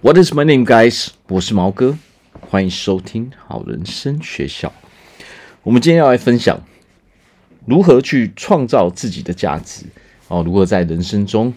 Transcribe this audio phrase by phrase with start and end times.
[0.00, 1.08] What is my name, guys？
[1.28, 1.96] 我是毛哥，
[2.40, 4.72] 欢迎收听好人生学校。
[5.62, 6.60] 我们今天要来分享
[7.66, 9.84] 如何去创造自己的价值
[10.28, 11.54] 哦，如何在人生中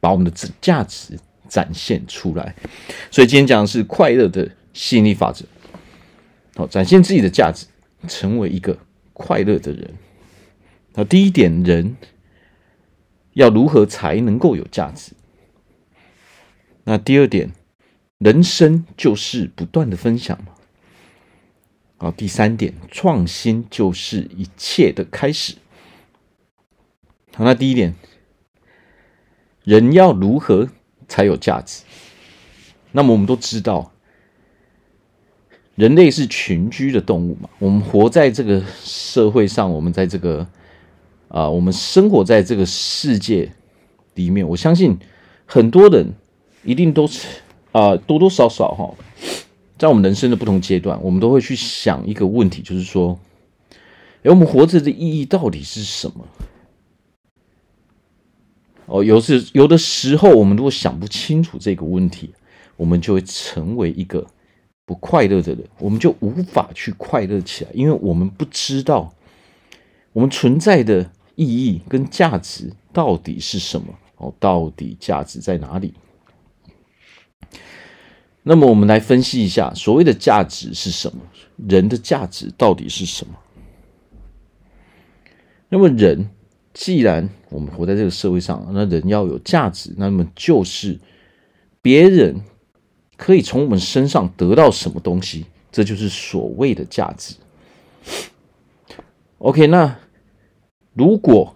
[0.00, 0.30] 把我们的
[0.60, 1.18] 价值
[1.48, 2.54] 展现出来。
[3.10, 5.44] 所以今天讲的是快乐的吸引力法则。
[6.54, 7.66] 好，展现自己的价值，
[8.06, 8.76] 成为一个
[9.12, 9.94] 快乐的人。
[10.94, 11.96] 那第一点，人
[13.32, 15.12] 要如何才能够有价值？
[16.90, 17.52] 那第二点，
[18.16, 20.54] 人生就是不断的分享嘛。
[21.98, 25.56] 好，第三点，创新就是一切的开始。
[27.34, 27.94] 好，那第一点，
[29.64, 30.70] 人要如何
[31.06, 31.82] 才有价值？
[32.92, 33.92] 那么我们都知道，
[35.74, 37.50] 人类是群居的动物嘛。
[37.58, 40.48] 我们活在这个社会上，我们在这个
[41.28, 43.52] 啊、我们生活在这个世界
[44.14, 44.98] 里面，我相信
[45.44, 46.14] 很多人。
[46.64, 47.26] 一定都是
[47.72, 48.94] 啊，多多少少哈，
[49.78, 53.18] 在我们人生的不同阶段，我们都会去想一个问题，就是说，
[54.22, 56.26] 哎，我们活着的意义到底是什么？
[58.86, 62.30] 哦，有时有的时候，我们如果想不清楚这个问题，
[62.76, 64.26] 我们就会成为一个
[64.84, 69.12] 不快乐的人，我们就无法去快乐起来，因为我们不知道
[70.12, 73.86] 我们存在的意义跟价值到底是什么。
[74.20, 75.94] 哦，到底价值在哪里？
[78.48, 81.20] 那么我们来分析一下，所谓的价值是什么？
[81.68, 83.34] 人的价值到底是什么？
[85.68, 86.30] 那么人
[86.72, 90.98] 既然我们活在这个社会上，那人要有价值，那么就是
[91.82, 92.40] 别人
[93.18, 97.34] 可以从我们身上得到什么东西，这就是所谓的价值。
[99.36, 99.98] OK，那
[100.94, 101.54] 如果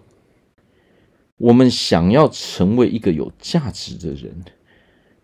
[1.37, 4.43] 我们想要成为一个有价值的人，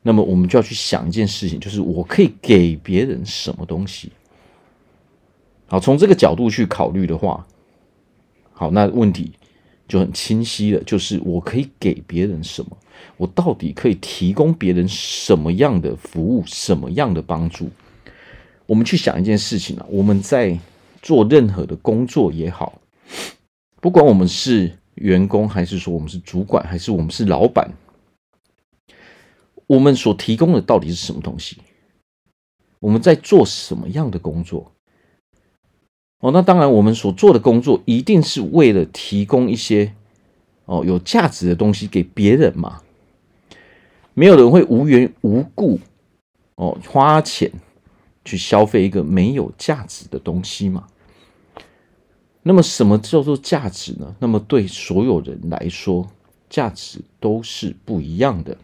[0.02, 4.12] 那么我们就要去想一件事情，就是我可以给别人什么东西？
[5.68, 7.46] 好，从这个角度去考虑的话，
[8.54, 9.34] 好，那问题
[9.88, 12.78] 就很清晰了，就是我可以给别人什么？
[13.18, 17.70] 我到底可以提供别人什么样的服务，什么样的帮助？
[18.66, 20.58] 我们去想一件事情啊，我们在
[21.02, 22.82] 做任何的工作也好，
[23.82, 27.70] 不管我们是员工，还是说我们是主管，还是我们是老板。
[29.70, 31.58] 我们所提供的到底是什么东西？
[32.80, 34.72] 我们在做什么样的工作？
[36.22, 39.94] 哦，那当然，我们所做的工作一定是为了提供一些
[40.66, 42.82] 哦有价值的东西给别人嘛。
[44.16, 45.80] 没有人会无缘无故
[46.56, 47.52] 哦花钱
[48.26, 50.88] 去消费一个没有价值的东西嘛。
[52.42, 54.16] 那么，什么叫做价值呢？
[54.18, 56.08] 那么，对所有人来说，
[56.50, 58.58] 价值都是不一样的。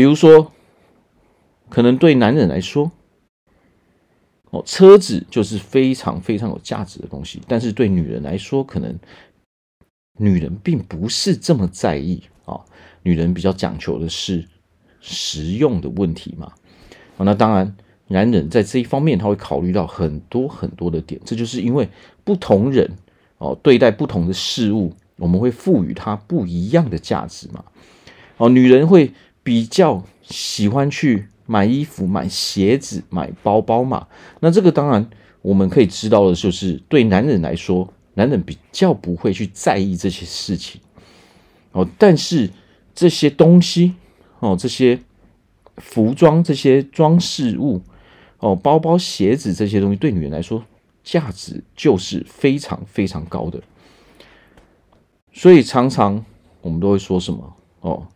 [0.00, 0.50] 比如说，
[1.68, 2.90] 可能对男人来说，
[4.48, 7.42] 哦，车子就是非常非常有价值的东西。
[7.46, 8.98] 但是对女人来说，可能
[10.16, 12.58] 女人并不是这么在意啊。
[13.02, 14.42] 女人比较讲求的是
[15.02, 16.50] 实用的问题嘛。
[17.18, 21.20] 那当然，男人在这一方面他会考虑到很多很多的点。
[21.26, 21.86] 这就是因为
[22.24, 22.90] 不同人
[23.36, 27.62] 哦对待不同的事物，我们会赋予它不一样的价值嘛。
[28.38, 29.12] 哦，女人会。
[29.50, 34.06] 比较喜欢去买衣服、买鞋子、买包包嘛。
[34.38, 35.10] 那这个当然
[35.42, 40.80] 我们可以知道的就是，对男人来说，男人比较不会去在意这些事情
[41.72, 41.84] 哦。
[41.98, 42.48] 但是
[42.94, 43.96] 这些东西
[44.38, 45.00] 哦，这些
[45.78, 47.82] 服装、这些装饰物
[48.38, 50.64] 哦，包包、鞋子这些东西，对女人来说
[51.02, 53.60] 价值就是非常非常高的。
[55.32, 56.24] 所以常常
[56.60, 58.06] 我们都会说什么哦？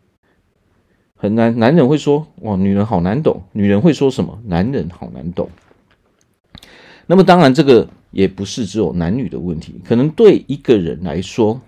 [1.17, 4.37] 很难，男人会说：“哇，女人好难懂。”女人会说什么？
[4.45, 5.49] 男人好难懂。
[7.07, 9.75] 那么，当然，这个也不是只有男女的问题。
[9.85, 11.61] 可能对一个人来说，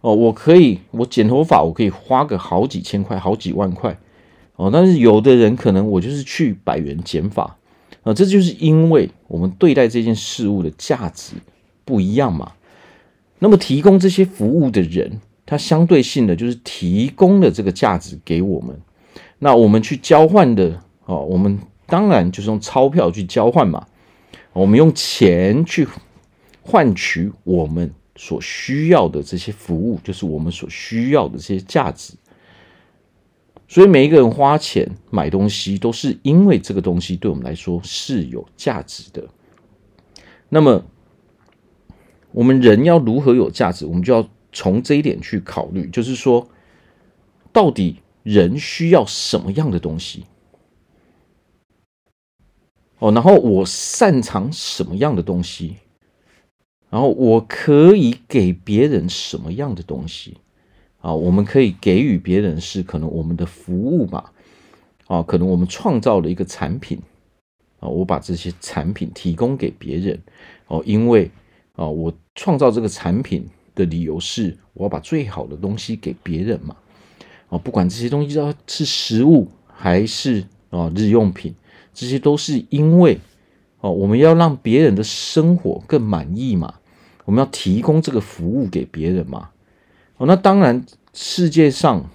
[0.00, 3.98] 哦，我可以，我剪头发，我可以花个好几千块、好几万块，
[4.54, 4.70] 哦。
[4.72, 7.56] 但是有的人可能我就是去百元剪发，
[8.04, 11.34] 啊，这就是因为我们对待这件事物的价值
[11.84, 12.52] 不一样嘛。
[13.40, 15.20] 那么，提供这些服务的人。
[15.50, 18.78] 它相对性的就是提供了这个价值给我们，
[19.38, 23.86] 那我们去交换的哦，我们当然就是用钞票去交换嘛，
[24.52, 25.88] 我们用钱去
[26.60, 32.12] 换取我们所需要的这些服务，就是我们所需要的这些价值。
[33.66, 39.26] 所以每一个人花钱买东西，都是因为这个东西对我们来说是有价值的。
[40.50, 40.84] 那么
[42.32, 44.28] 我们人要如何有价值，我们就要。
[44.52, 46.48] 从这一点去考虑，就是说，
[47.52, 50.24] 到底人需要什么样的东西？
[52.98, 55.76] 哦，然后我擅长什么样的东西？
[56.90, 60.38] 然后我可以给别人什么样的东西？
[61.00, 64.32] 啊，我们可以给予别人是可能我们的服务吧，
[65.06, 67.00] 啊，可能我们创造了一个产品，
[67.78, 70.20] 啊，我把这些产品提供给别人，
[70.66, 71.30] 哦，因为
[71.76, 73.46] 啊，我创造这个产品
[73.78, 76.76] 的理由是我要把最好的东西给别人嘛，
[77.48, 81.54] 啊，不管这些东西要是食物还是啊日用品，
[81.94, 83.20] 这些都是因为
[83.80, 86.74] 哦，我们要让别人的生活更满意嘛，
[87.24, 89.50] 我们要提供这个服务给别人嘛。
[90.16, 90.84] 哦，那当然，
[91.14, 92.10] 世界上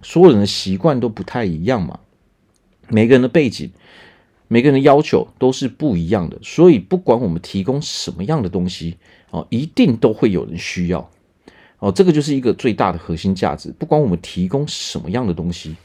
[0.00, 2.00] 所有人的习惯都不太一样嘛，
[2.88, 3.70] 每个人的背景、
[4.48, 8.96] 每个人的要求都是不一样的，所以不管我们提供什么样的东西，
[9.30, 11.10] 哦，一定都会有人需要。
[11.78, 13.70] 哦，这个就是一个最大的核心价值。
[13.78, 15.76] 不管我们提供什么样的东西，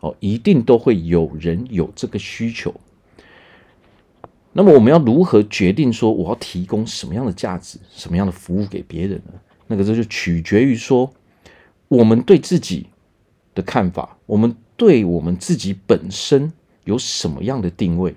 [0.00, 2.74] 哦，一定都会有人有这个需求。
[4.52, 9.34] 那么，我们要如何决定说我要提供什么样的价值、什么样的服务给别人呢？
[9.66, 11.12] 那个这就取决于说，
[11.88, 12.86] 我们对自己
[13.54, 16.52] 的看法，我们对我们自己本身
[16.84, 18.14] 有什么样的定位？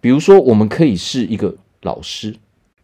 [0.00, 2.36] 比如说，我们可以是一个老师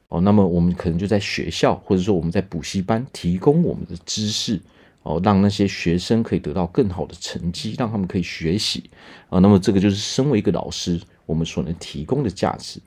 [0.08, 4.60] 哦，那么我们可能就在学校，或者说我们在补习班提供我们的知识
[5.02, 8.88] 哦，让那些学生可以得到更好的成绩，让他们可以学习
[9.28, 9.40] 啊。
[9.40, 12.80] 那么这个就是身为一个老师，我们所能提供的价值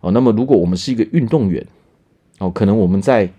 [0.00, 0.10] 哦。
[0.10, 1.64] 那么如果我们是一个运动员，
[2.38, 3.30] 哦，可能我们在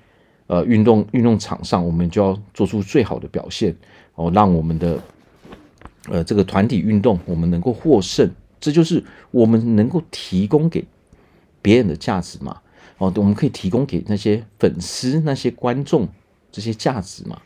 [0.48, 3.76] 呃运动运动场上，我们就要做出最好的表现
[4.16, 4.98] 哦，让我们的
[6.08, 8.30] 呃这个团体运动我们能够获胜，
[8.62, 10.86] 这就是我们能够提供给
[11.62, 12.62] 别人的价值嘛。
[13.00, 16.08] 哦，我们可以提供给那些粉丝、那些观众
[16.52, 17.42] 这些价值嘛。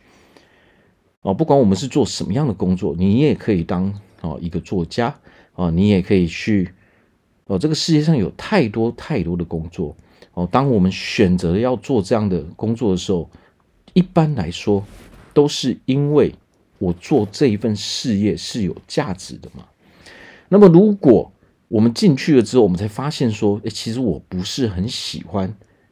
[1.22, 5.16] 哦，不管我们是做什么样的工作，你也可以当哦一个作家
[5.56, 6.70] 哦，你也可以去
[7.46, 9.96] 哦，这个世界上有太多太多的工作。
[10.34, 13.30] 哦，当我们选择要做这样的工作的时候，
[13.94, 14.84] 一般来说
[15.34, 16.34] 都是因为
[16.80, 19.64] 我做这一份事业是有价值的嘛。
[20.50, 21.32] 那么，如果
[21.74, 25.52] 我们进去了之后，我们才发现说，诶，其实我不是很喜欢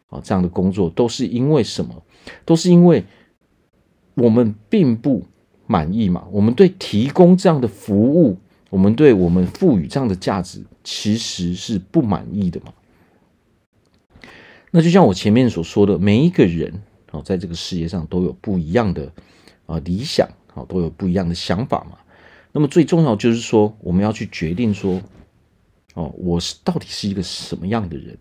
[0.10, 2.04] 啊这样的工作，都是因为什么？
[2.46, 3.04] 都是因为
[4.14, 5.26] 我们并不
[5.66, 6.28] 满意嘛。
[6.32, 8.38] 我们对提供这样的服务，
[8.70, 12.72] 我们对我们赋予这样的价值，其实是不满意的嘛。
[14.70, 16.72] 那就像我前面所说的，每一个人
[17.10, 19.12] 哦，在这个世界上都有不一样的
[19.66, 21.98] 啊理想啊，都有不一样的想法嘛。
[22.52, 25.02] 那么最重要就是说，我们要去决定说，
[25.94, 28.18] 哦，我是到底是一个什么样的人？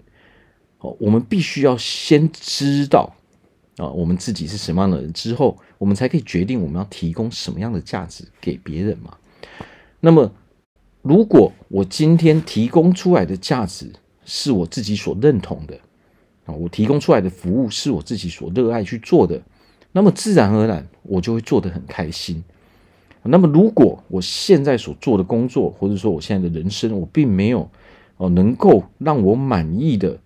[0.78, 3.14] 哦，我们必须要先知道
[3.76, 9.17] 啊，我们自己是什么样的人之后，我们才可以决定我们要提供什么样的价值给别人嘛。
[10.00, 10.32] 那么，
[11.02, 13.93] 如果我今天提供出来的价值
[14.25, 15.78] 是我自己所认同的
[16.46, 16.55] 啊。
[16.55, 19.40] 我提供出来的服务是我自己所热爱去做的，
[19.93, 22.43] 那么自然而然我就会做得很开心。
[23.25, 27.70] 那么如果我现在所做的工作，或者说我现在的人生，我并没有
[28.17, 30.19] 哦能够让我满意的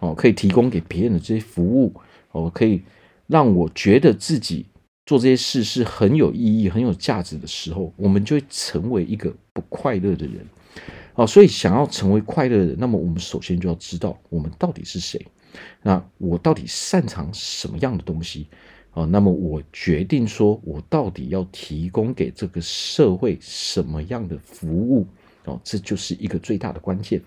[0.00, 1.92] 哦，可以提供给别人的这些服务
[2.32, 2.82] 哦，可以
[3.26, 4.66] 让我觉得自己
[5.04, 10.46] 做这些事是很有意义、很有价值的时候，我们就会成为一个不快乐的人。
[11.14, 15.24] 哦，所以想要成为快乐的人，那么我们首先就要知道我们到底是谁。
[15.82, 18.46] 那我到底擅长什么样的东西
[18.96, 19.04] 啊？
[19.04, 25.06] 那么我决定说，我到底要提供给这个社会什么样的服务
[25.44, 25.60] 哦？
[25.62, 27.22] 这就是一个最大的关键。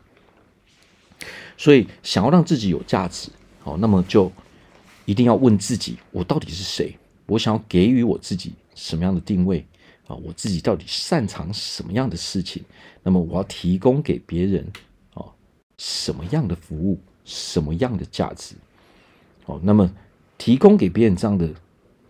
[1.56, 4.32] 所以，想要让自己有价值，好，那么就
[5.06, 6.98] 一定要问自己：我到底是谁？
[7.28, 9.64] 我想要给予我自己什么样的定位
[10.08, 10.16] 啊？
[10.16, 12.64] 我自己到底擅长什么样的事情？
[13.04, 14.66] 那么我要提供给别人
[15.14, 15.24] 啊
[15.78, 17.00] 什么样的服务？
[17.26, 18.56] 什么样的价值？
[19.46, 19.92] 哦，那么
[20.40, 21.48] 提供给别人这样的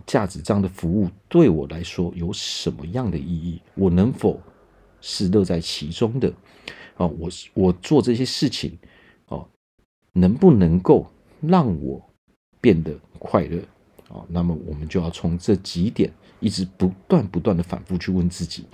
[0.06, 3.60] 价值、这样的服务，对我来说有什么样的意义？
[3.76, 4.40] 我能否
[5.02, 6.32] 是乐在其中的？
[6.96, 8.78] 哦，我我做这些事情，
[9.28, 9.46] 哦，
[10.14, 11.08] 能不能够
[11.42, 12.02] 让我
[12.62, 13.62] 变得快乐？
[14.10, 18.66] 哦，那么我们就要从这几点一直不断不断的反复去问自己。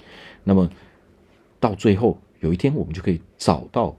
[0.44, 0.70] 那么
[1.60, 3.96] 到最后有一天，我们就可以找到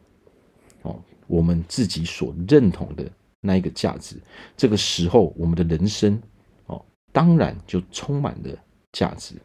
[0.83, 1.03] 哦。
[1.27, 3.11] 我们自己所认同的
[3.47, 4.17] 那一个价值，
[4.57, 6.21] 这个时候我们的人生
[6.67, 8.51] 哦，当然就充满了
[8.93, 9.37] 价值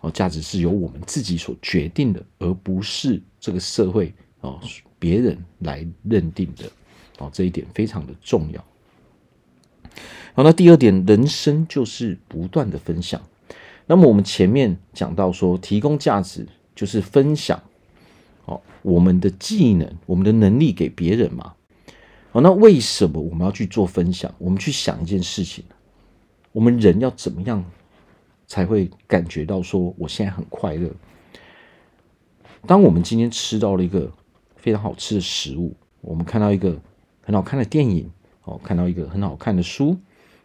[0.00, 0.10] 哦。
[0.10, 4.58] 价值是由我们自己所决定的，而不是这个社会哦
[4.98, 6.64] 别人来认定的
[7.18, 7.30] 哦。
[7.32, 8.64] 这一点非常的重要。
[10.34, 13.20] 好，那第二点，人生就是不断的分享。
[13.86, 17.62] 那么我们前面讲到说，提供价值就是分享，
[18.46, 21.54] 哦，我们的技能、我们的能力给别人嘛。
[22.32, 24.34] 好，那为什么我们要去做分享？
[24.38, 25.62] 我们去想一件事情，
[26.50, 27.62] 我们人要怎么样
[28.46, 30.90] 才会感觉到说我现在很快乐？
[32.66, 34.10] 当我们今天吃到了一个
[34.56, 36.80] 非常好吃的食物，我们看到一个
[37.20, 38.10] 很好看的电影，
[38.44, 39.94] 哦，看到一个很好看的书，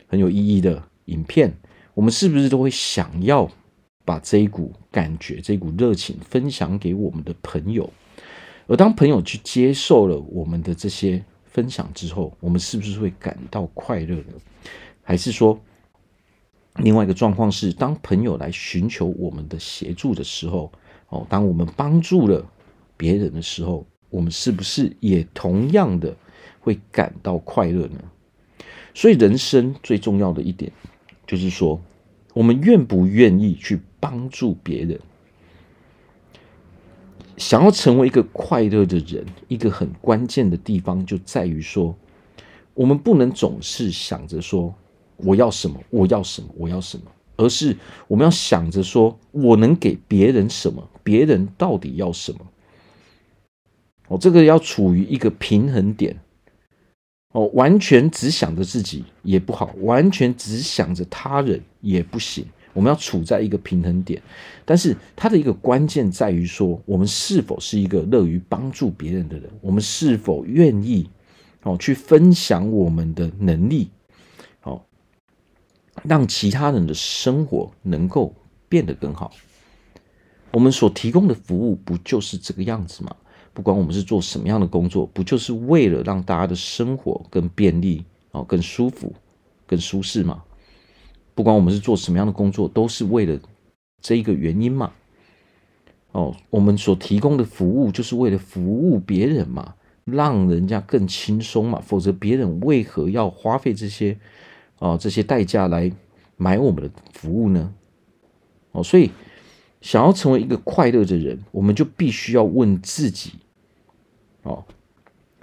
[0.07, 1.57] 很有意义的影片，
[1.93, 3.49] 我们是不是都会想要
[4.03, 7.89] 把这一股感觉、这一股热情分享给我们的朋友？
[8.67, 11.23] 而当朋友去接受了我们的这些
[11.57, 14.33] 分享之后，我们是不是会感到快乐呢？
[15.01, 15.59] 还是说，
[16.75, 20.71] 另外一个状况是，当朋友来寻求我们的协助的时候，
[21.09, 22.45] 哦，当我们帮助了
[22.95, 26.15] 别人的时候，我们是不是也同样的
[26.59, 27.99] 会感到快乐呢？
[28.93, 30.71] 所以，人生最重要的一点
[31.25, 31.81] 就是说，
[32.35, 34.99] 我们愿不愿意去帮助别人？
[37.37, 41.95] 想要成为一个快乐的人，一个很关键的地方就在于说，
[42.73, 44.73] 我们不能总是想着说
[45.17, 47.03] 我要什么，我要什么，我要什么。
[47.39, 47.77] 而是
[48.07, 50.89] 我们要想着说，我能给别人什么？
[51.03, 52.39] 别人到底要什么？
[54.07, 56.19] 哦，这个要处于一个平衡点。
[57.33, 62.43] 哦，完全只想着自己也不好，完全只想着他人也不行。
[62.77, 64.21] 我们要处在一个平衡点。
[64.63, 69.49] 但是它的一个关键在于说，我们是否是一个乐于帮助别人的人？
[69.61, 71.09] 我们是否愿意
[71.63, 73.89] 哦去分享我们的能力？
[74.61, 74.79] 哦
[76.03, 78.31] 让其他人的生活能够
[78.69, 79.31] 变得更好，
[80.51, 83.15] 我们所提供的服务不就是这个样子吗？
[83.55, 89.11] 不管我们是做什么样的工作，不就是为了让大家的生活更便利哦，更舒服、
[89.65, 90.43] 更舒适吗？
[91.37, 93.39] 不管我们是做什么样的工作，都是为了
[94.01, 94.91] 这一个原因嘛？
[96.11, 101.79] 哦，我们所提供的服务就是为了服务别人嘛，让人家更轻松嘛。
[101.79, 104.17] 否则，别人为何要花费这些？
[104.79, 105.91] 哦，这些代价来
[106.37, 107.71] 买我们的服务呢？
[108.71, 109.11] 哦，所以
[109.79, 113.33] 想要成为一个快乐的人，我们就必须要问自己：
[114.41, 114.65] 哦，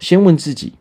[0.01, 0.73] 先问自己，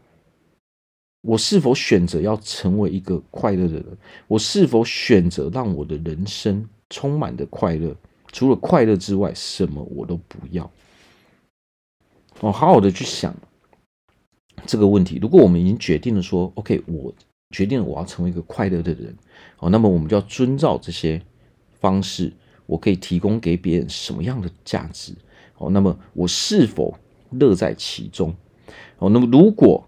[1.24, 3.98] 我是否选择要成为一个快乐的人？
[4.28, 7.96] 我是否选择让我的人生充满的快乐？
[8.32, 10.70] 除了快乐之外，什么我都不要。
[12.42, 13.34] 哦，好好的去想
[14.66, 15.18] 这个问题。
[15.22, 17.14] 如果我们已经决定了说，OK，我。
[17.52, 19.16] 决定了我要成为一个快乐的人，
[19.60, 21.22] 哦，那么我们就要遵照这些
[21.80, 22.34] 方式，
[22.66, 25.14] 我可以提供给别人什么样的价值？
[25.60, 26.98] 哦，那么我是否
[27.30, 28.34] 乐在其中？
[28.98, 29.88] 哦，那么如果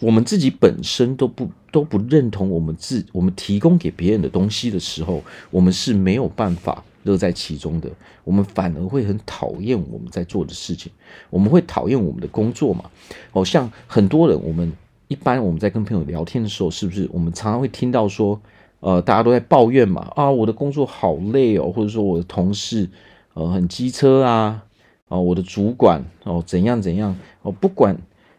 [0.00, 7.90] 我们自己本身都不都不认同我们自我们提供给别人的东西的时候，我们是没有办法乐在其中的。
[8.24, 10.92] 我们反而会很讨厌我们在做的事情，
[11.30, 12.84] 我们会讨厌我们的工作嘛？
[13.32, 14.72] 哦，像很多人我们。
[15.08, 18.38] 一般我们在跟朋友聊天的时候，是不是我们常常会听到说，
[18.80, 22.86] 呃，大家都在抱怨嘛，啊，我的工作好累哦，或者说我的同事，
[23.32, 24.62] 呃，很机车啊，
[25.08, 27.96] 啊，我的主管哦，怎样怎样哦，不管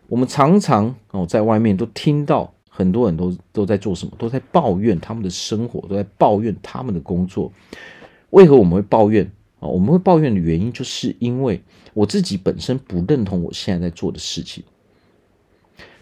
[0.10, 7.52] 我们常常哦，在外面都听到很多人都都在做什么，都在抱怨他们的生活，都在抱怨他们的工作。
[8.32, 9.26] 为何我们会抱怨
[9.60, 9.68] 啊？
[9.68, 11.62] 我们会抱怨的原因，就是因为
[11.94, 14.64] 我自己本身不认同我现在在做的事情。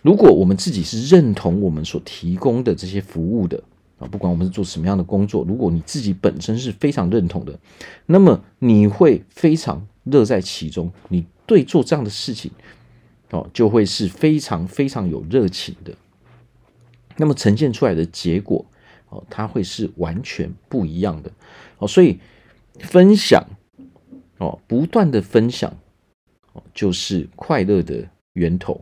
[0.01, 3.61] 如果我们自己是认同我们所提供的这些服务的
[3.99, 7.59] 啊，不管我们是做什么样的工作，如果你自己本身是非常认同的，
[8.05, 12.51] 那么你会非常乐在其中，你对做这样的事情
[13.31, 15.93] 哦，就会是非常非常有热情的。
[17.17, 18.65] 那么呈现出来的结果
[19.09, 21.31] 哦，它会是完全不一样的
[21.79, 21.87] 哦。
[21.87, 22.19] 所以
[22.79, 23.43] 分享
[24.37, 25.75] 哦，不断的分享
[26.53, 28.79] 哦，就是快乐的源头。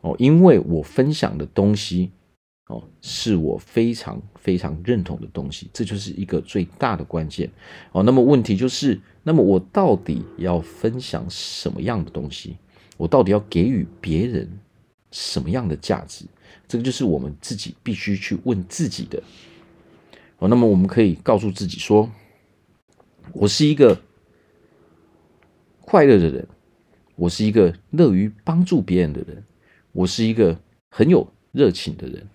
[0.00, 2.12] 哦，因为我分享的东西，
[2.68, 7.50] 哦，是我非常非常认同的东西，这就是一个最大的关键。
[7.90, 12.56] 哦，那么问题就是，那么我到底要分享什么样的东西？
[12.98, 14.46] 我到底要给予别人
[15.10, 16.26] 什么样的价值？
[16.66, 19.22] 这个就是我们自己必须去问自己的。
[20.38, 22.10] 哦，那么我们可以告诉自己说，
[23.32, 23.98] 我是一个
[25.80, 26.46] 快乐的人，
[27.16, 29.42] 我是一个乐于帮助别人的人。
[29.92, 30.56] 我是一个
[30.90, 32.28] 很有热情的人，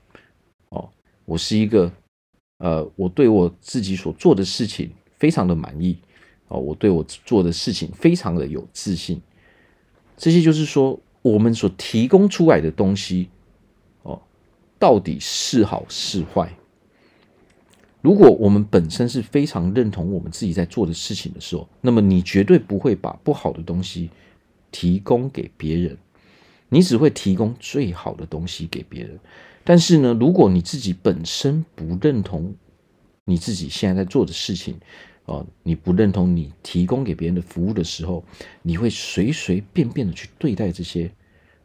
[0.69, 0.89] 哦，
[1.23, 1.89] 我是一个，
[2.57, 5.97] 呃，我对我自己所做的事情非常的满意，
[6.47, 9.21] 哦，我对我做的事情非常的有自信。
[10.23, 13.27] 这些就是说，我们所提供出来的东西，
[14.03, 14.21] 哦，
[14.79, 16.49] 到底是好是坏？
[18.01, 24.09] 如果我们本身是非常认同我们自己在做的事情的时候，那么你绝对不会把不好的东西
[24.71, 25.97] 提供给别人，
[26.69, 29.19] 你只会提供最好的东西给别人。
[29.65, 32.55] 但是呢，如果你自己本身不认同
[33.25, 34.79] 你自己现在在做的事情，
[35.25, 38.23] 哦，你不认同你提供给别人的服务的时候，
[38.61, 41.09] 你会随随便便的去对待这些，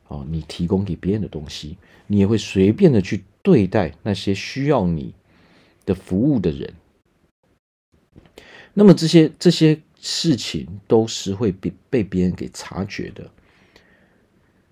[0.06, 5.12] 哦，你提供给别人的东西，你也会随便的去对待那些需要你
[5.84, 6.72] 的服务的人。
[8.74, 13.28] 那么这些这些事情都是会被被别人给察觉的。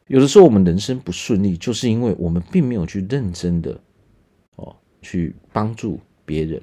[0.07, 3.81] 有的时候我们人生不顺利，就是因为我们并没有去认真的，
[4.55, 6.63] 哦，去帮助别人。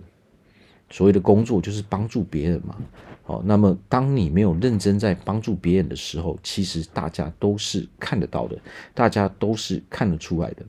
[0.89, 2.77] 所谓的工作就是帮助别人嘛，
[3.23, 8.57] 好，那么当你没有认真在帮助别人的时候，其实大家都是看得到的，
[8.93, 10.63] 大家都是看得出来的，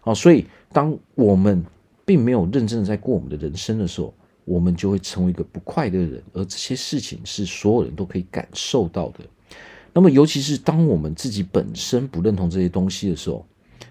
[0.00, 1.64] 好，所以当我们
[2.04, 4.12] 并没有认真的在过我们的人生的时候，
[4.44, 9.20] 我们就会成为一个不快乐的人，而这些事情是所有人都可以感受到的。
[9.92, 13.46] 那么，尤其是当我们自己本身不认同这些东西的时候，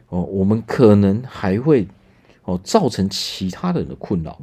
[0.10, 1.88] 哦，我们可能还会
[2.44, 4.42] 哦造成其他人的困扰。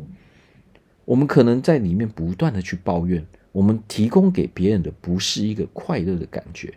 [1.07, 6.75] 我们可能在里面不断的去抱怨，我们提供给别人的不是一个快乐的感觉，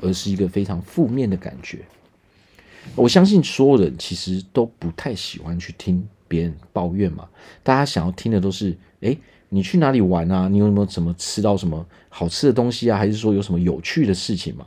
[0.00, 1.78] 而是一个非常负面的感觉。
[2.96, 7.28] 我相信所有人其实都不太喜欢去听别人抱怨嘛，
[7.62, 9.18] 大家想要听的都是，诶，
[9.50, 10.48] 你去哪里玩啊？
[10.48, 12.96] 你有没有怎么吃到什么好吃的东西啊？
[12.96, 14.66] 还是说有什么有趣的事情嘛？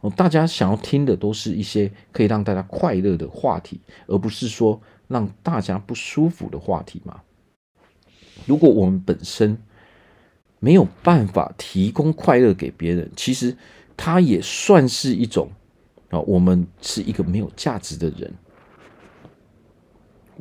[0.00, 7.22] 哦，大家想要听的都是一些可以让大家快乐的话题，而不是说让大家不舒服的话题嘛。
[8.46, 9.58] 如果我们本身
[10.60, 13.56] 没有办法提供快乐给别人，其实
[13.96, 15.50] 它也算是一种
[16.10, 18.32] 啊，我们是一个没有价值的人。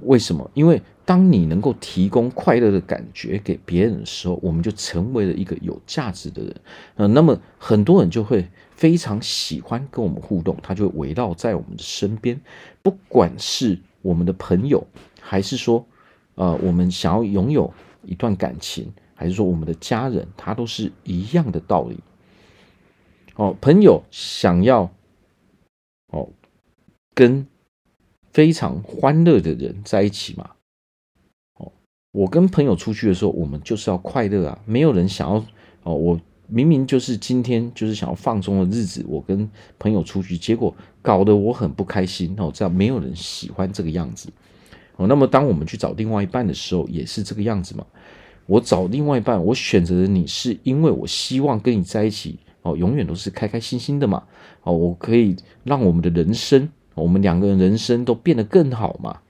[0.04, 0.50] 为什么？
[0.56, 6.56] 因为当你能够提供快乐的感觉给别人的时候，我们就成为了一个有价值的人。
[6.96, 12.42] 呃，那么很多人就会非常喜欢跟我们互动，他就会围绕在我们的身边，
[12.82, 14.88] 不管是我们的朋友，
[15.22, 15.86] 还是说，
[16.36, 17.74] 呃，我们想要拥有。
[18.06, 21.98] 一段感情，还是说我们的家人，他都是一样的道理。
[23.36, 24.92] 哦，朋友想要
[26.08, 26.28] 哦
[27.16, 27.48] 跟
[28.34, 30.50] 非常欢乐的人在一起嘛。
[31.54, 31.72] 哦，
[32.12, 34.60] 我跟朋友出去的时候，我们就是要快乐啊。
[34.66, 35.36] 没有人想要
[35.84, 42.36] 哦，我明明就是今天就是想要放松的日子，我跟朋友出去，结果搞得我很不开心。
[42.38, 44.30] 哦，这样没有人喜欢这个样子。
[44.96, 47.84] 哦，那么当我们去找另外一半的时候，也是这个样子嘛。
[48.46, 54.24] 我找另外一半，我选择了你是因为我希望跟你在一起哦，永远都是开开心心的嘛。
[54.64, 59.22] 哦，我可以让我们的人生，我们两个人人生都变得更好嘛。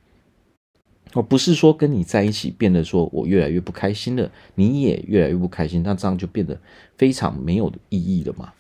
[1.14, 6.60] 哦，不是说跟你在一起变得说我越来越不开心了，你也越来越不开心，那这样就变得
[6.98, 8.52] 非常没有意义了嘛。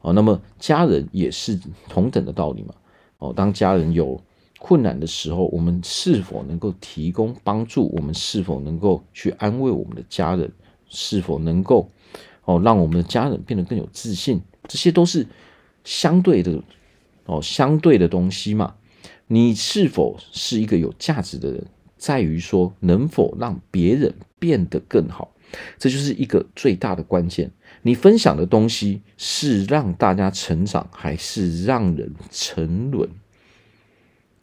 [0.00, 2.74] 哦，那么家人也是同等的道理嘛。
[3.18, 4.20] 哦，当家人有。
[4.60, 7.88] 困难的时候，我们是否能够提供帮助？
[7.96, 10.52] 我们是否能够去安慰我们的家人？
[10.88, 11.90] 是否能够
[12.44, 14.42] 哦让我们的家人变得更有自信？
[14.68, 15.26] 这些都是
[15.82, 16.62] 相对的
[17.24, 18.74] 哦，相对的东西嘛。
[19.28, 21.64] 你是否是一个有价值的人，
[21.96, 25.32] 在于说能否让别人变得更好，
[25.78, 27.50] 这就是一个最大的关键。
[27.82, 33.08] 你分享的东西是让大家成长，还是让人沉沦？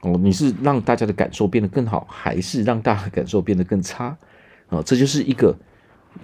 [0.01, 4.15] 哦，你是让大家的感受变得更好，还是让大家的感受变得更差？
[4.67, 5.55] 啊，这就是一个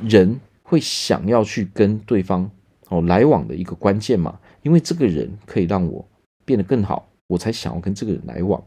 [0.02, 2.50] 人会想要去跟对方
[2.90, 4.38] 哦来往的一个关键嘛。
[4.62, 6.08] 因为这个人可以让我
[6.46, 8.64] 变得更好，我才想要跟这个人来往。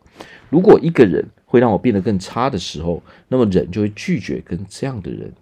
[0.51, 5.33] 如果一个人会让我变得更差的时候，那么人就会拒绝跟这样的人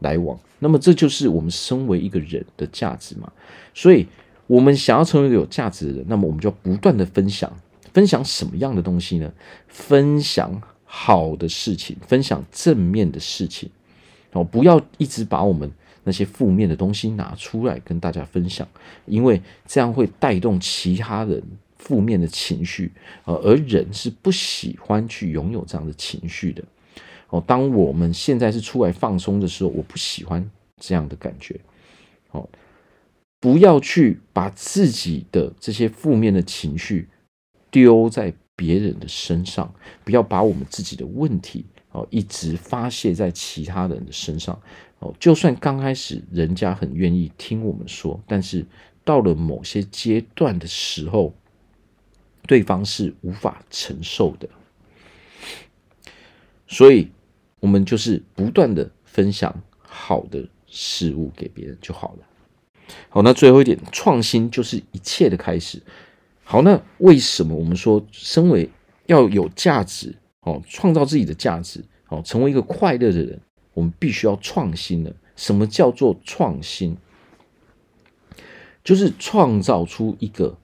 [0.00, 0.38] 来往。
[0.58, 3.32] 那么这就是我们身为一个人的价值嘛。
[3.74, 4.06] 所以，
[4.46, 7.52] 我们想要成为一个有价值的人，那么我们就要不断的分享。
[7.96, 9.32] 分享什么样的东西呢？
[9.68, 13.70] 分享好的事情，分享正面的事情，
[14.32, 15.72] 哦，不要一直把我们
[16.04, 18.68] 那些负面的东西拿出来跟大家分享，
[19.06, 21.42] 因为这样会带动其他人
[21.78, 22.92] 负面的情绪，
[23.24, 26.62] 而人是不喜欢去拥有这样的情绪的。
[27.30, 30.46] 哦，当我们现在是出来放松的时候，我不喜欢
[30.78, 31.58] 这样的感觉。
[32.32, 32.46] 哦，
[33.40, 37.08] 不要去把自己的这些负面的情绪。
[37.76, 39.70] 丢在别人的身上，
[40.02, 44.58] 不要把我们自己的问题哦一直发泄在其他人的身上
[45.00, 45.14] 哦。
[45.20, 48.64] 就算刚开始人家很愿意听我们说，但是
[49.04, 51.34] 到了某些阶段的时候，
[52.46, 54.48] 对方是无法承受的。
[56.66, 57.10] 所以
[57.60, 62.26] 我们就是不断的分享好的事物给别人就好了。
[63.10, 65.82] 好，那最后一点，创新就是一切的开始。
[66.48, 68.70] 好，那为什么我们说，身为
[69.06, 73.40] 要有价值哦，创造自己的价值哦，成为一个快乐的人，
[73.74, 75.10] 我们必须要创新呢？
[75.34, 76.96] 什么叫做创新？
[78.84, 80.56] 就是创造出一个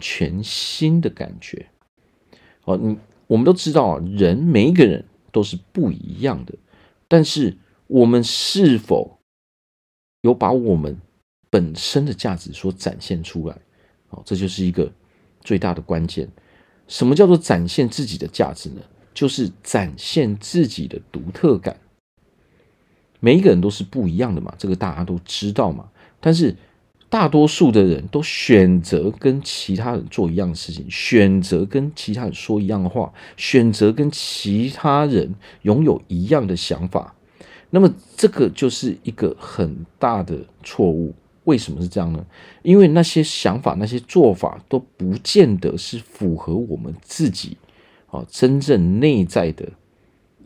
[0.00, 1.66] 全新的感觉。
[2.64, 2.96] 哦，你
[3.26, 6.54] 我们都知道啊，人每一个人都是不一样的，
[7.06, 9.18] 但是我们是否
[10.22, 10.98] 有把我们
[11.50, 13.58] 本身的价值所展现出来？
[14.14, 14.90] 哦，这就是一个
[15.42, 16.28] 最大的关键。
[16.86, 18.80] 什么叫做展现自己的价值呢？
[19.12, 21.76] 就是展现自己的独特感。
[23.20, 25.88] 每一个人都是不一样的嘛，这个大家都知道嘛。
[26.20, 26.54] 但是
[27.08, 37.14] 大多数的人都选择跟其他人做一样的事情，选择跟其他人说一样的话，选择跟其他人拥有一样的想法。
[37.70, 41.14] 那么这个就是一个很大的错误。
[41.44, 42.24] 为什么是这样呢？
[42.62, 47.56] 因为那些想法、那些做法都不见得是符合我们自己
[48.06, 49.70] 啊真正内在的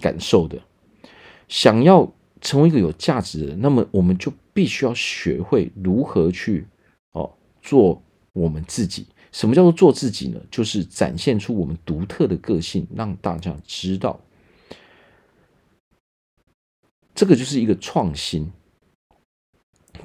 [0.01, 0.59] 感受的。
[1.49, 6.67] 想要成为一个有价值的人，那么我们就必须要学会如何去
[7.13, 7.31] 哦
[7.63, 9.07] 做我们自己。
[9.31, 10.41] 什么叫做做自己呢？
[10.51, 14.19] 就是展现出我们独特的个性，让大家知道。
[17.15, 18.51] 这个就是一个创新。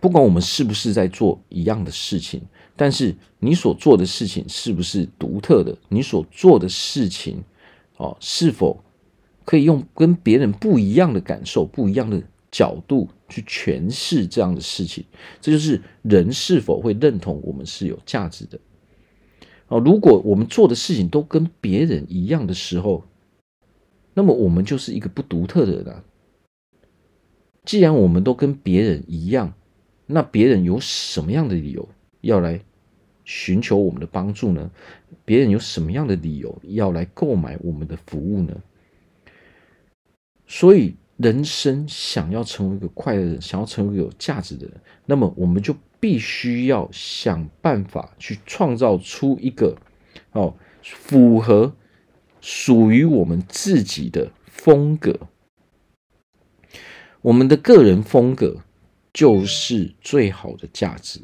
[0.04, 2.42] 不管我们是不是在做一样的事情，
[2.76, 5.78] 但是你所做的事情是不是独特的？
[5.88, 7.42] 你所做的事情，
[7.96, 8.84] 哦，是否
[9.46, 15.06] 可以用跟别人不一样的感受、不一样的角度去诠释这样的事情？
[15.40, 18.60] 这就是人是否会认同我们是有价值的。
[19.70, 23.06] 哦，如果我们做的事情都跟别人一样的时候，
[24.14, 26.04] 那么我们就是一个不独特的人啊。
[27.64, 29.54] 既然我们都跟别人一样，
[30.06, 31.88] 那别人有什么样的理由
[32.22, 32.60] 要来
[33.24, 34.70] 寻求我们的帮助呢？
[35.24, 38.54] 别人有什么样的理由要来购买我们的服务呢？
[40.46, 44.74] 所以，人生想要成为一个快乐的人，想要成为有价值的人，
[45.06, 49.78] 那么我们就必须要想办法去创造出一个
[50.34, 51.74] 哦，符合
[52.42, 55.18] 属于我们自己的风格，
[57.22, 58.58] 我们的个人风格。
[59.14, 61.22] 就是最好的价值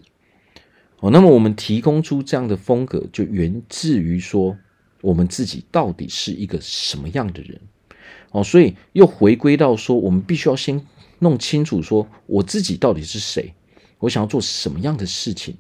[1.00, 1.10] 哦。
[1.10, 4.56] 那么我们提供出这样的风格，就源自于说
[5.02, 7.60] 我们自己到底是一个什么样的人
[8.32, 8.44] 哦。
[8.44, 10.86] 所以又回归到说，我们必须要先
[11.18, 13.56] 弄清楚说我自己到底是谁，
[13.98, 15.58] 我想要做什么样的事情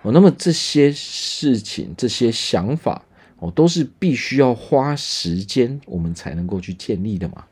[0.00, 0.10] 哦。
[0.12, 3.04] 那么这些事情、这些想法
[3.38, 7.44] 哦，都是必须要花时间我们才能够去建立的嘛。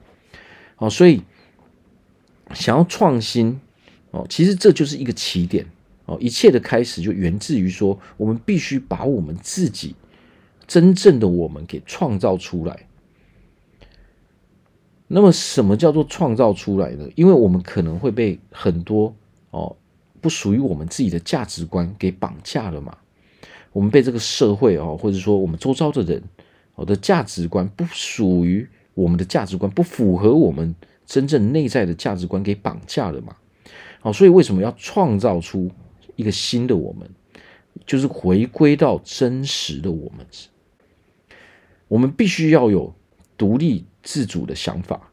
[0.79, 1.21] 哦，所以
[2.55, 3.61] 想要创新。
[4.11, 5.67] 哦，其实这就是一个起点
[6.07, 9.95] 哦，一切的开始就源自于说，我们必须把我们自己
[10.67, 12.87] 真正的我们给创造出来。
[15.07, 17.09] 那么，什么叫做创造出来呢？
[17.15, 19.15] 因为我们可能会被很多
[19.51, 19.75] 哦
[20.21, 22.97] 不属于我们自己的价值观给绑架了嘛。
[23.73, 26.23] 我们被这个社会哦，或者说我们周遭的人
[26.75, 30.75] 哦的价值观不属于我们的价值观，不符合我们
[31.07, 33.37] 真正内在的价值观给绑架了嘛。
[34.01, 35.71] 好，所以为什么要创造出
[36.15, 37.11] 一个新的我们？
[37.87, 40.27] 就是回归到真实的我们。
[41.89, 42.95] 我们必须要有
[43.37, 45.11] 独立自主的想法。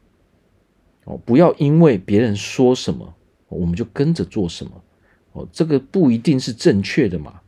[1.04, 3.14] 哦，不要因为别人说什么，
[3.48, 4.84] 我们就跟着做什么。
[5.32, 7.40] 哦，这个不一定是正确的嘛。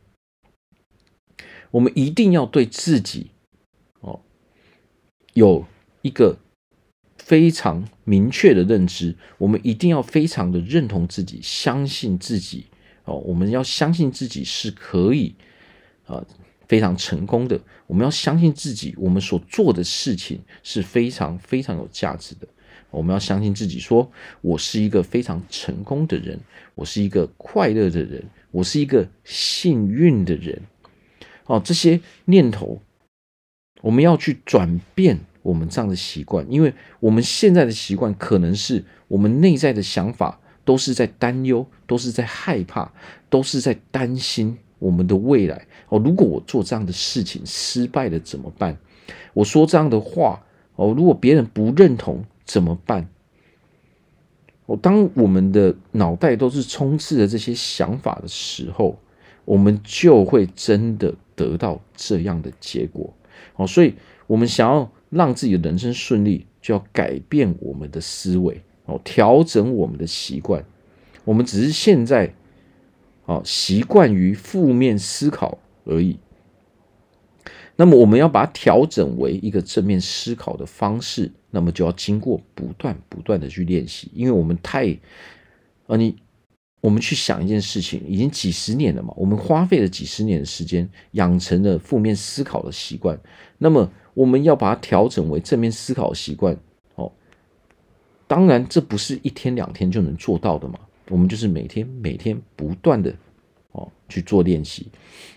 [1.71, 3.31] 我们一定要对自己，
[4.01, 4.19] 哦，
[5.33, 5.65] 有
[6.01, 6.37] 一个。
[7.29, 12.65] 非常明确的认知，我们一定要非常的认同自己，相信自己
[13.05, 13.17] 哦。
[13.17, 15.35] 我们要相信自己是可以
[16.07, 16.25] 啊
[16.67, 17.61] 非常成功的。
[17.85, 22.47] 我们要相信自己，我们所做的事情是非常非常有价值的。
[22.89, 24.11] 我们要相信自己，说
[24.41, 26.39] 我是一个非常成功的人，
[26.73, 30.63] 我是一个快乐的人，我是一个幸运的人。
[31.45, 32.81] 哦，这些念头，
[33.81, 35.19] 我们要去转变。
[35.41, 42.91] 我们这样的习惯，因为我们现在的习惯可能是我们内在的想法都是在担忧，都是在害怕，
[43.29, 45.65] 都是在担心我们的未来。
[45.87, 48.77] 哦，如果我做这样的事情失败了怎么办？
[49.33, 50.43] 我说这样的话，
[50.75, 53.07] 哦，如果别人不认同怎么办？
[54.65, 58.99] 哦，当我们的脑袋都是充斥着这些想法的时候，
[59.45, 63.11] 我们就会真的得到这样的结果。
[63.55, 63.95] 哦，所以
[64.27, 64.91] 我们想要。
[65.09, 70.63] 让自己的人生顺利，就要改变我们的思维哦，调整我们的习惯。
[71.25, 72.33] 我们只是现在
[73.25, 76.17] 哦习惯于负面思考而已。
[77.75, 84.97] 那么我们要把它调整为一个正面思考的方式，那么就要经过不断不断的去练习，因为我们太
[85.87, 86.15] 啊你。
[86.81, 93.19] 我们去想一件事情，已经几十年了嘛，我们花费了几十年的时间，养成了负面思考的习惯。
[93.57, 96.53] 那么，我们要把它调整为正面思考习惯。
[96.95, 97.09] 哦，
[98.27, 100.77] 当然，这不是一天两天就能做到的嘛。
[101.07, 103.15] 我们就是每天每天不断的
[103.71, 104.87] 哦去做练习，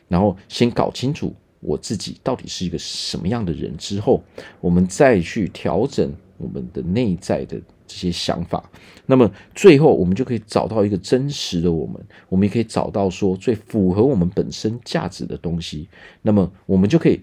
[0.09, 4.21] 然后先搞清楚我自己到底是一个什么样的人之后，
[4.61, 7.61] 我们再去调整我们的内在的。
[7.85, 8.71] 这些想法，
[9.05, 15.87] 那么最后我们就可以找到一个真实的我们，我们也可以找到说最符合我们本身价值的东西，
[16.23, 17.21] 那么我们就可以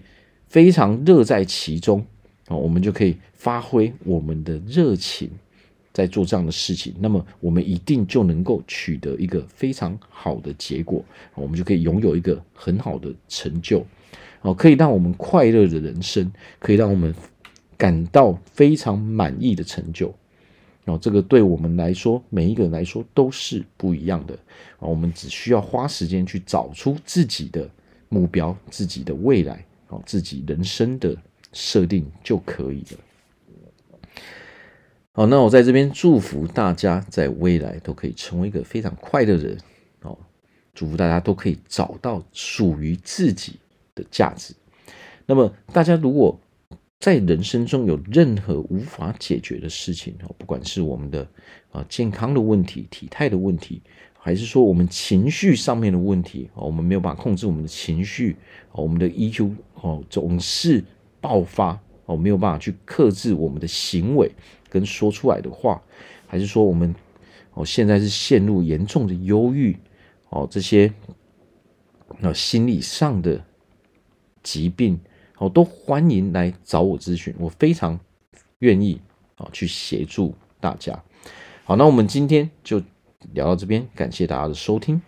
[0.50, 2.04] 非常乐在其中
[2.48, 5.30] 啊，我们就可以发挥我们的热情，
[5.92, 11.04] 在做这样的事情，那么我们一定就能够取得一个非常好的结果，
[11.36, 13.86] 我们就可以拥有一个很好的成就，
[14.42, 17.14] 哦，可以让我们快乐的人生，可以让我们
[17.78, 20.12] 感到非常满意的成就。
[20.86, 24.34] 哦，这个对我们来说，每一个人来说都是不一样的
[24.80, 24.88] 啊。
[24.88, 27.70] 我们只需要花时间去找出自己的
[28.08, 31.16] 目标、自己的未来、哦，自己人生的
[31.52, 32.98] 设定就可以了。
[35.12, 39.58] 好，那我在这边祝福大家，在未来都可以成为一个非常快乐的人
[40.02, 40.16] 哦。
[40.72, 43.58] 祝福大家都可以找到属于自己
[43.94, 44.54] 的价值。
[45.26, 46.40] 那么，大家如果
[47.00, 51.26] 在人生中有任何无法解决的事情哦，不管是我们的
[51.72, 53.82] 啊健康的问题、体态的问题，
[54.22, 58.36] 还是说我们情绪上面的问题哦，我们没有办法控制我们的情绪，
[58.72, 60.84] 我们的 EQ 哦总是
[61.22, 64.30] 爆发哦，没有办法去克制我们的行为
[64.68, 65.80] 跟说出来的话，
[66.26, 66.94] 还是说我们
[67.54, 69.74] 哦现在是陷入严重的忧郁
[70.28, 70.92] 哦，这些
[72.18, 73.42] 那心理上的
[74.42, 75.00] 疾病。
[75.38, 77.98] 哦都欢迎来找我咨询，我非常
[78.58, 79.00] 愿意
[79.36, 81.02] 啊去协助大家。
[81.64, 82.82] 好，那我们今天就
[83.32, 85.00] 聊到这边，感谢大家的收听，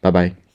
[0.00, 0.45] 拜拜。